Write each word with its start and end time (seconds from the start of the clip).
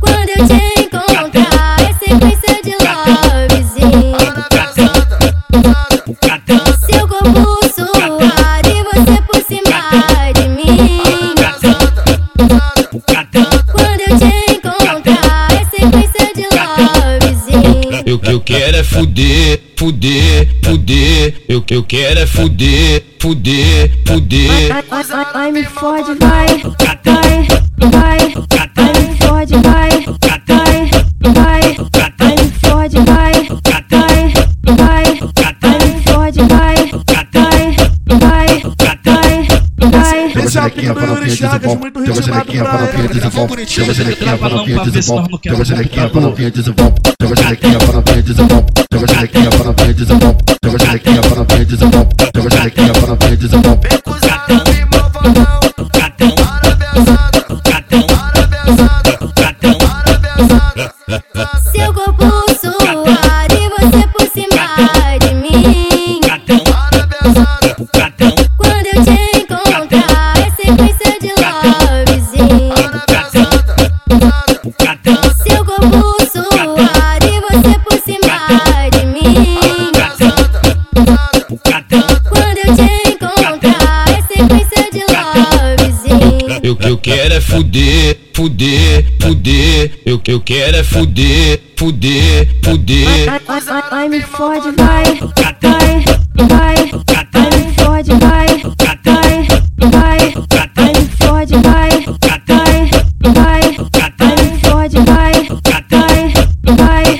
Quando 0.00 0.30
eu 0.30 0.46
te 0.46 0.54
encontrar, 0.80 1.76
é 1.80 1.92
sequência 2.02 2.62
de 2.62 2.72
lovezinho. 2.80 4.16
Seu 6.90 7.06
corpo 7.06 7.44
suar 7.74 8.62
e 8.66 8.82
você 8.84 9.16
por 9.22 9.40
cima 9.46 10.32
de 10.32 10.48
mim. 10.48 11.34
Quando 13.70 14.00
eu 14.00 14.18
te 14.18 14.32
encontrar, 14.54 15.48
é 15.52 15.64
sequência 15.66 16.26
de 16.34 16.44
lovezinho. 16.56 18.02
Eu 18.06 18.18
que 18.18 18.30
eu 18.30 18.40
quero 18.40 18.76
é 18.78 18.84
fuder, 18.84 19.60
fuder, 19.76 20.48
fuder. 20.64 21.34
Eu 21.48 21.60
que 21.60 21.74
eu 21.74 21.82
quero 21.84 22.20
é 22.20 22.26
fuder 22.26 23.13
fuder, 23.24 23.90
fuder. 24.06 24.50
Ai, 24.70 24.84
ai, 24.90 25.04
ai, 25.10 25.26
ai, 25.32 25.52
me 25.52 25.64
fode, 25.64 26.14
vai, 26.20 26.46
vai, 27.04 27.46
vai. 27.90 28.18
Ai, 28.76 28.92
me 29.00 29.16
fode, 29.16 29.54
vai, 29.64 29.90
vai, 30.20 30.90
vai. 31.32 31.62
Ai, 32.20 32.34
me 32.36 32.48
fode, 32.60 32.98
vai, 32.98 33.32
vai, 33.32 34.32
vai. 34.76 35.06
Ai, 35.62 35.78
me 35.80 36.02
fode, 36.02 36.42
vai, 36.42 36.76
vai, 37.08 37.76
vai, 38.20 38.62
vai, 39.04 39.46
vai. 39.90 40.44
Esse 40.44 40.58
é 40.58 40.66
o 40.66 40.70
pique 40.70 40.86
do 40.92 41.30
Chagas, 41.34 41.74
muito 41.76 42.00
ritmado 42.00 42.44
pra 42.44 42.58
ela. 42.58 43.66
Joga 43.66 43.94
xerequinha 43.94 44.36
pra 44.36 44.48
novinha 44.50 44.82
pra 44.82 44.90
ver 44.90 45.02
se 45.02 45.10
nós 45.10 45.26
desembom. 45.26 45.28
não 45.30 45.38
quebra 45.38 45.64
Joga 47.20 47.34
Seu 61.14 61.94
corpo 61.94 62.24
suado 62.60 63.54
e 63.54 63.68
você 63.68 64.04
por 64.08 64.26
cima 64.32 64.66
de 65.20 65.32
mim. 65.34 66.20
Quando 68.58 68.86
eu 68.86 69.04
te 69.04 69.38
encontrar, 69.38 70.34
é 70.38 70.50
sequência 70.50 71.16
de 71.20 71.30
lovezinho. 71.38 72.74
Seu 75.46 75.64
corpo 75.64 76.02
suado 76.32 77.26
e 77.28 77.40
você 77.40 77.78
por 77.78 77.96
cima 78.00 78.90
de 78.90 79.06
mim. 79.06 79.73
Eu, 86.84 86.90
eu 86.90 86.98
quero 86.98 87.32
é 87.32 87.40
fuder, 87.40 88.18
fuder, 88.34 89.06
fuder. 89.18 89.90
Eu, 90.04 90.20
eu 90.28 90.40
quero 90.40 90.76
é 90.76 90.84
fuder, 90.84 91.58
fuder, 91.78 92.46
fuder. 92.62 93.08
Ai, 93.08 93.40
ai, 93.48 93.62
ai, 93.68 93.82
ai, 93.90 94.08
me 94.10 94.20
fode, 94.20 94.70
vai, 94.72 95.04
vai, 95.14 96.04
vai. 96.46 96.90
Ai, 97.34 97.50
me 97.56 97.72
fode, 97.72 98.10
vai, 98.20 98.46
vai, 99.02 99.46
vai. 99.90 100.34
Ai, 100.76 100.92
me 100.92 101.08
fode, 101.16 101.54
vai, 101.56 101.88
vai, 102.20 102.90
vai. 103.32 103.62
Ai, 104.20 104.36
me 104.36 104.58
fode, 104.60 104.96
vai, 105.06 105.32
vai, 105.88 106.24
vai, 106.76 107.18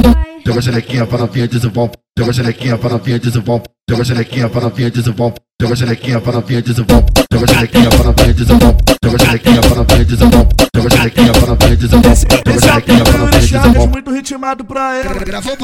vai. 0.00 0.42
Joga 0.46 0.62
xerequinha 0.62 1.06
pra 1.06 1.18
novinha 1.18 1.48
desembom. 1.48 1.90
Joga 2.16 2.32
xerequinha 2.32 2.78
pra 2.78 2.90
novinha 2.90 3.18
desembom. 3.18 3.60
Joga 3.88 4.04
xerequinha 4.04 4.48
novinha 4.48 4.90
desembom. 4.90 5.32
Joga 5.60 5.74
xerequinha 5.74 6.20
novinha 6.20 6.60
desembom. 6.62 7.06
Joga 7.32 7.46
xerequinha 7.46 7.88
novinha 8.04 8.34
desembom. 8.34 8.76
Joga 9.02 9.18
xerequinha 9.18 9.60
novinha 9.62 10.04
desembom. 10.04 10.48
Joga 10.76 10.90
xerequinha 10.90 11.32
desembom. 11.76 12.12
Esse, 12.12 12.26
Joga 12.30 12.50
é 12.50 12.60
xerequinha 12.60 12.98
novinha 12.98 13.40
Chagas, 13.40 13.72
desembom. 13.72 13.86
muito 13.86 14.10
ritmado 14.10 14.64
pra 14.64 14.96
ela. 14.98 15.24
Grava 15.24 15.56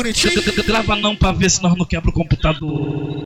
não 0.97 1.15
pra 1.15 1.33
ver 1.33 1.51
se 1.51 1.63
nós 1.63 1.77
não 1.77 1.85
quebra 1.85 2.09
o 2.09 2.13
computador. 2.15 3.23